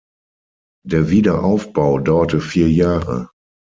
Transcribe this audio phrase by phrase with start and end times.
[0.83, 3.29] Der Wiederaufbau dauerte vier Jahre.